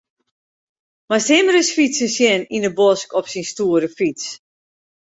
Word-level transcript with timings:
Moatst 1.09 1.31
him 1.35 1.47
ris 1.53 1.69
fytsen 1.77 2.09
sjen 2.15 2.41
yn 2.55 2.67
'e 2.67 2.71
bosk 2.79 3.09
op 3.19 3.25
syn 3.29 3.47
stoere 3.51 3.89
fyts. 3.97 4.25